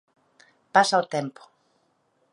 Pasa 0.73 0.95
o 1.03 1.09
tempo. 1.15 1.41